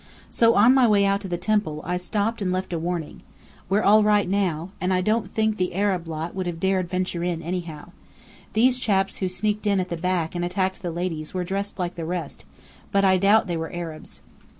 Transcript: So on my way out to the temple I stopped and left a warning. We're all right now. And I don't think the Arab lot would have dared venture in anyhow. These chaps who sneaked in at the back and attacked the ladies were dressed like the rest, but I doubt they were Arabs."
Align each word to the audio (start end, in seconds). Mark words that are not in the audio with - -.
So 0.31 0.55
on 0.55 0.73
my 0.73 0.87
way 0.87 1.05
out 1.05 1.21
to 1.21 1.27
the 1.27 1.37
temple 1.37 1.79
I 1.85 1.97
stopped 1.97 2.41
and 2.41 2.51
left 2.51 2.73
a 2.73 2.79
warning. 2.79 3.21
We're 3.69 3.83
all 3.83 4.01
right 4.03 4.27
now. 4.27 4.71
And 4.81 4.91
I 4.91 4.99
don't 4.99 5.31
think 5.31 5.57
the 5.57 5.75
Arab 5.75 6.07
lot 6.07 6.33
would 6.33 6.47
have 6.47 6.59
dared 6.59 6.89
venture 6.89 7.23
in 7.23 7.43
anyhow. 7.43 7.91
These 8.53 8.79
chaps 8.79 9.17
who 9.17 9.29
sneaked 9.29 9.67
in 9.67 9.79
at 9.79 9.89
the 9.89 9.97
back 9.97 10.33
and 10.33 10.43
attacked 10.43 10.81
the 10.81 10.89
ladies 10.89 11.35
were 11.35 11.43
dressed 11.43 11.77
like 11.77 11.93
the 11.93 12.05
rest, 12.05 12.45
but 12.91 13.05
I 13.05 13.17
doubt 13.17 13.45
they 13.45 13.57
were 13.57 13.71
Arabs." 13.71 14.21